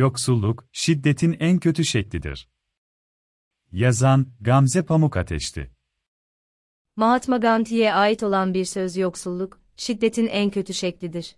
[0.00, 2.48] Yoksulluk, şiddetin en kötü şeklidir.
[3.72, 5.70] Yazan, Gamze Pamuk Ateşti.
[6.96, 11.36] Mahatma Gandhi'ye ait olan bir söz yoksulluk, şiddetin en kötü şeklidir.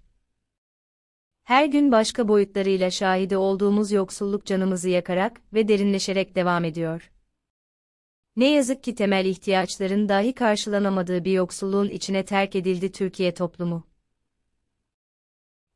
[1.42, 7.10] Her gün başka boyutlarıyla şahidi olduğumuz yoksulluk canımızı yakarak ve derinleşerek devam ediyor.
[8.36, 13.91] Ne yazık ki temel ihtiyaçların dahi karşılanamadığı bir yoksulluğun içine terk edildi Türkiye toplumu.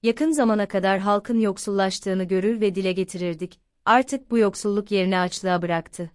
[0.06, 3.60] Yakın zamana kadar halkın yoksullaştığını görür ve dile getirirdik.
[3.84, 6.10] Artık bu yoksulluk yerini açlığa bıraktı.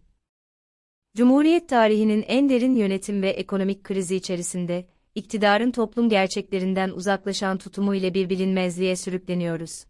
[1.18, 8.14] Cumhuriyet tarihinin en derin yönetim ve ekonomik krizi içerisinde, iktidarın toplum gerçeklerinden uzaklaşan tutumu ile
[8.14, 9.86] bir bilinmezliğe sürükleniyoruz.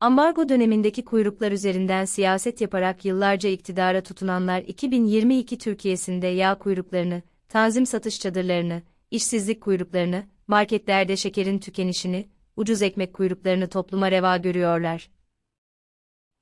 [0.00, 8.20] Ambargo dönemindeki kuyruklar üzerinden siyaset yaparak yıllarca iktidara tutunanlar 2022 Türkiye'sinde yağ kuyruklarını, tanzim satış
[8.20, 15.10] çadırlarını, işsizlik kuyruklarını, marketlerde şekerin tükenişini, ucuz ekmek kuyruklarını topluma reva görüyorlar.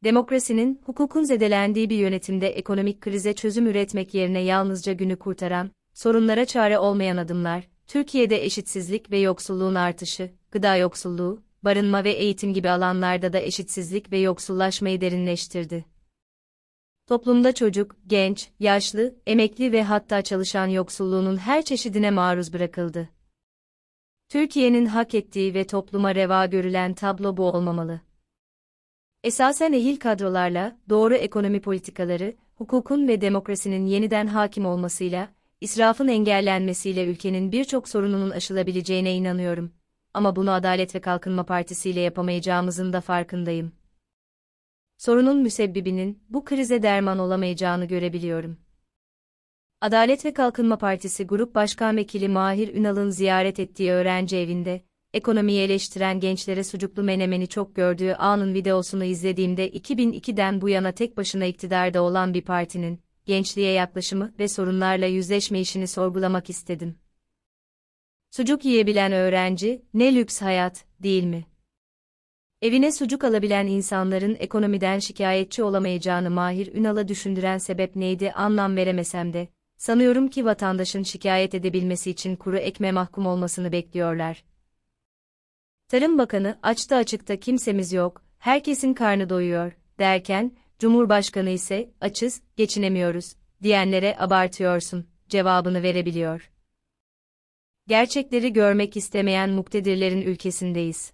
[0.05, 6.79] Demokrasinin, hukukun zedelendiği bir yönetimde ekonomik krize çözüm üretmek yerine yalnızca günü kurtaran, sorunlara çare
[6.79, 13.39] olmayan adımlar, Türkiye'de eşitsizlik ve yoksulluğun artışı, gıda yoksulluğu, barınma ve eğitim gibi alanlarda da
[13.39, 15.85] eşitsizlik ve yoksullaşmayı derinleştirdi.
[17.07, 23.18] Toplumda çocuk, genç, yaşlı, emekli ve hatta çalışan yoksulluğunun her çeşidine maruz bırakıldı.
[24.29, 28.01] Türkiye'nin hak ettiği ve topluma reva görülen tablo bu olmamalı.
[29.25, 35.29] Esasen ehil kadrolarla, doğru ekonomi politikaları, hukukun ve demokrasinin yeniden hakim olmasıyla,
[35.61, 39.73] israfın engellenmesiyle ülkenin birçok sorununun aşılabileceğine inanıyorum.
[40.15, 43.73] Ama bunu Adalet ve Kalkınma Partisi ile yapamayacağımızın da farkındayım.
[44.99, 48.68] Sorunun müsebbibinin bu krize derman olamayacağını görebiliyorum.
[49.81, 56.21] Adalet ve Kalkınma Partisi Grup Başkan Vekili Mahir Ünal'ın ziyaret ettiği öğrenci evinde, ekonomiyi eleştiren
[56.21, 62.35] gençlere sucuklu menemeni çok gördüğü anın videosunu izlediğimde 2002'den bu yana tek başına iktidarda olan
[62.35, 66.99] bir partinin, gençliğe yaklaşımı ve sorunlarla yüzleşme işini sorgulamak istedim.
[68.31, 71.47] Sucuk yiyebilen öğrenci, ne lüks hayat, değil mi?
[72.63, 79.49] Evine sucuk alabilen insanların ekonomiden şikayetçi olamayacağını Mahir Ünal'a düşündüren sebep neydi anlam veremesem de,
[79.79, 84.45] sanıyorum ki vatandaşın şikayet edebilmesi için kuru ekme mahkum olmasını bekliyorlar.
[85.89, 94.17] Tarım Bakanı, açta açıkta kimsemiz yok, herkesin karnı doyuyor, derken, Cumhurbaşkanı ise, açız, geçinemiyoruz, diyenlere
[94.19, 96.51] abartıyorsun, cevabını verebiliyor.
[97.87, 101.13] Gerçekleri görmek istemeyen muktedirlerin ülkesindeyiz.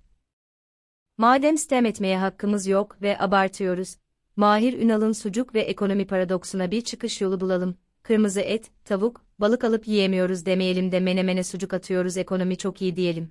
[1.19, 3.97] Madem stem etmeye hakkımız yok ve abartıyoruz,
[4.37, 7.79] Mahir Ünal'ın sucuk ve ekonomi paradoksuna bir çıkış yolu bulalım.
[8.05, 13.31] Kırmızı et, tavuk, balık alıp yiyemiyoruz demeyelim de menemene sucuk atıyoruz ekonomi çok iyi diyelim.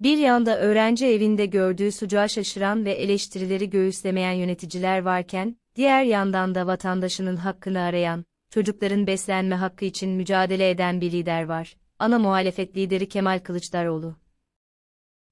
[0.00, 6.66] Bir yanda öğrenci evinde gördüğü sucuğa şaşıran ve eleştirileri göğüslemeyen yöneticiler varken, diğer yandan da
[6.66, 11.76] vatandaşının hakkını arayan, çocukların beslenme hakkı için mücadele eden bir lider var.
[11.98, 14.16] Ana muhalefet lideri Kemal Kılıçdaroğlu.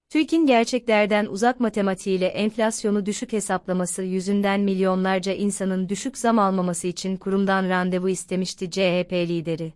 [0.08, 7.68] TÜİK'in gerçeklerden uzak matematiğiyle enflasyonu düşük hesaplaması yüzünden milyonlarca insanın düşük zam almaması için kurumdan
[7.68, 9.72] randevu istemişti CHP lideri.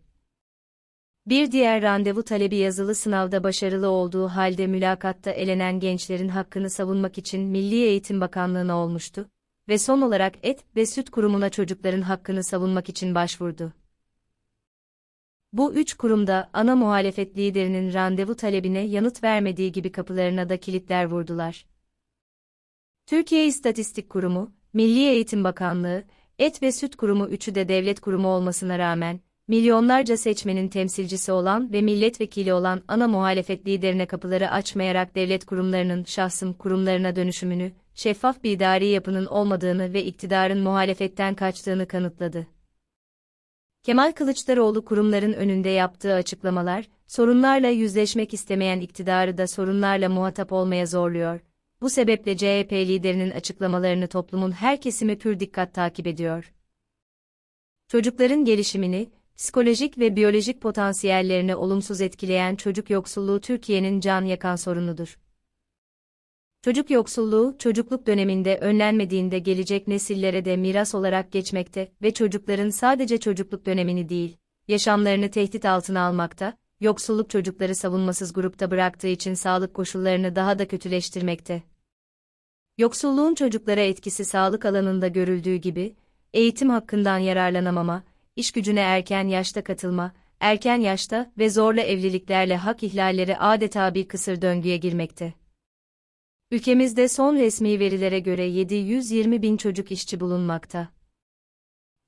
[1.27, 7.41] Bir diğer randevu talebi yazılı sınavda başarılı olduğu halde mülakatta elenen gençlerin hakkını savunmak için
[7.41, 9.29] Milli Eğitim Bakanlığı'na olmuştu
[9.69, 13.73] ve son olarak Et ve Süt Kurumu'na çocukların hakkını savunmak için başvurdu.
[15.53, 21.67] Bu üç kurumda ana muhalefet liderinin randevu talebine yanıt vermediği gibi kapılarına da kilitler vurdular.
[23.07, 26.05] Türkiye İstatistik Kurumu, Milli Eğitim Bakanlığı,
[26.39, 31.83] Et ve Süt Kurumu üçü de devlet kurumu olmasına rağmen, milyonlarca seçmenin temsilcisi olan ve
[31.83, 38.87] milletvekili olan ana muhalefet liderine kapıları açmayarak devlet kurumlarının şahsım kurumlarına dönüşümünü, şeffaf bir idari
[38.87, 42.47] yapının olmadığını ve iktidarın muhalefetten kaçtığını kanıtladı.
[43.83, 51.41] Kemal Kılıçdaroğlu kurumların önünde yaptığı açıklamalar, sorunlarla yüzleşmek istemeyen iktidarı da sorunlarla muhatap olmaya zorluyor.
[51.81, 56.53] Bu sebeple CHP liderinin açıklamalarını toplumun her kesimi pür dikkat takip ediyor.
[57.89, 65.19] Çocukların gelişimini, psikolojik ve biyolojik potansiyellerini olumsuz etkileyen çocuk yoksulluğu Türkiye'nin can yakan sorunudur.
[66.65, 73.67] Çocuk yoksulluğu, çocukluk döneminde önlenmediğinde gelecek nesillere de miras olarak geçmekte ve çocukların sadece çocukluk
[73.67, 74.37] dönemini değil,
[74.69, 81.63] yaşamlarını tehdit altına almakta, yoksulluk çocukları savunmasız grupta bıraktığı için sağlık koşullarını daha da kötüleştirmekte.
[82.79, 85.95] Yoksulluğun çocuklara etkisi sağlık alanında görüldüğü gibi,
[86.33, 88.03] eğitim hakkından yararlanamama,
[88.37, 94.43] iş gücüne erken yaşta katılma, erken yaşta ve zorla evliliklerle hak ihlalleri adeta bir kısır
[94.43, 95.42] döngüye girmekte.
[96.53, 100.89] Ülkemizde son resmi verilere göre 720 bin çocuk işçi bulunmakta.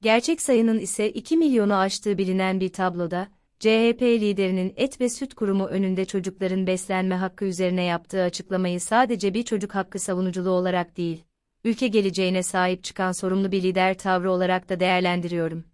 [0.03, 5.67] Gerçek sayının ise 2 milyonu aştığı bilinen bir tabloda, CHP liderinin Et ve Süt Kurumu
[5.67, 11.25] önünde çocukların beslenme hakkı üzerine yaptığı açıklamayı sadece bir çocuk hakkı savunuculuğu olarak değil,
[11.65, 15.65] ülke geleceğine sahip çıkan sorumlu bir lider tavrı olarak da değerlendiriyorum.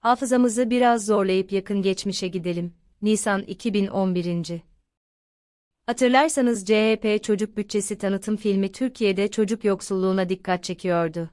[0.00, 2.74] Hafızamızı biraz zorlayıp yakın geçmişe gidelim.
[3.02, 4.68] Nisan 2011.
[5.88, 11.30] Hatırlarsanız CHP çocuk bütçesi tanıtım filmi Türkiye'de çocuk yoksulluğuna dikkat çekiyordu.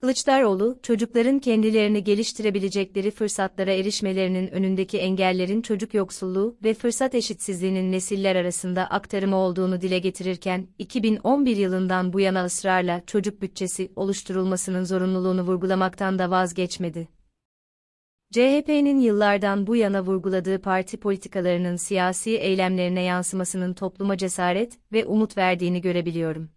[0.00, 8.86] Kılıçdaroğlu, çocukların kendilerini geliştirebilecekleri fırsatlara erişmelerinin önündeki engellerin çocuk yoksulluğu ve fırsat eşitsizliğinin nesiller arasında
[8.86, 16.30] aktarımı olduğunu dile getirirken, 2011 yılından bu yana ısrarla çocuk bütçesi oluşturulmasının zorunluluğunu vurgulamaktan da
[16.30, 17.17] vazgeçmedi.
[18.32, 25.80] CHP'nin yıllardan bu yana vurguladığı parti politikalarının siyasi eylemlerine yansımasının topluma cesaret ve umut verdiğini
[25.80, 26.50] görebiliyorum.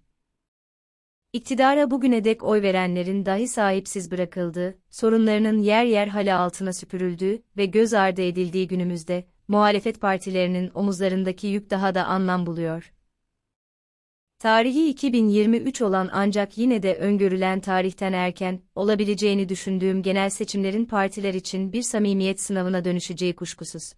[1.33, 7.65] İktidara bugüne dek oy verenlerin dahi sahipsiz bırakıldığı, sorunlarının yer yer hala altına süpürüldüğü ve
[7.65, 12.91] göz ardı edildiği günümüzde, muhalefet partilerinin omuzlarındaki yük daha da anlam buluyor.
[14.41, 21.73] Tarihi 2023 olan ancak yine de öngörülen tarihten erken, olabileceğini düşündüğüm genel seçimlerin partiler için
[21.73, 23.93] bir samimiyet sınavına dönüşeceği kuşkusuz.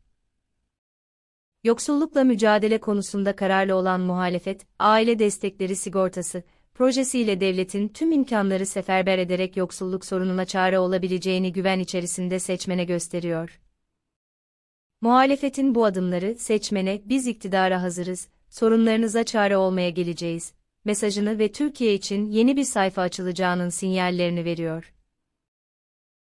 [1.64, 6.44] Yoksullukla mücadele konusunda kararlı olan muhalefet, aile destekleri sigortası,
[6.74, 13.60] projesiyle devletin tüm imkanları seferber ederek yoksulluk sorununa çare olabileceğini güven içerisinde seçmene gösteriyor.
[15.02, 20.54] Muhalefetin bu adımları seçmene biz iktidara hazırız, sorunlarınıza çare olmaya geleceğiz
[20.86, 24.93] mesajını ve Türkiye için yeni bir sayfa açılacağının sinyallerini veriyor.